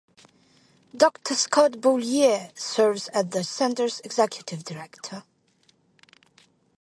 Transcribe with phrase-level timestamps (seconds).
[0.97, 5.21] Doctor Scott Beaulier serves as the center's executive director.